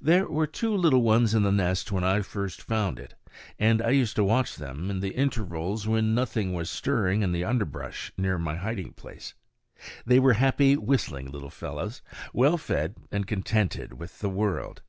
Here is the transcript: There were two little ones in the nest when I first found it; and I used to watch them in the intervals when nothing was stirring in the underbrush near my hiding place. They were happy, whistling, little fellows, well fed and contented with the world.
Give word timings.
There 0.00 0.26
were 0.26 0.46
two 0.46 0.74
little 0.74 1.02
ones 1.02 1.34
in 1.34 1.42
the 1.42 1.52
nest 1.52 1.92
when 1.92 2.02
I 2.02 2.22
first 2.22 2.62
found 2.62 2.98
it; 2.98 3.12
and 3.58 3.82
I 3.82 3.90
used 3.90 4.16
to 4.16 4.24
watch 4.24 4.56
them 4.56 4.88
in 4.90 5.00
the 5.00 5.10
intervals 5.14 5.86
when 5.86 6.14
nothing 6.14 6.54
was 6.54 6.70
stirring 6.70 7.20
in 7.20 7.32
the 7.32 7.44
underbrush 7.44 8.10
near 8.16 8.38
my 8.38 8.56
hiding 8.56 8.94
place. 8.94 9.34
They 10.06 10.18
were 10.18 10.32
happy, 10.32 10.78
whistling, 10.78 11.30
little 11.30 11.50
fellows, 11.50 12.00
well 12.32 12.56
fed 12.56 12.94
and 13.12 13.26
contented 13.26 13.98
with 13.98 14.20
the 14.20 14.30
world. 14.30 14.80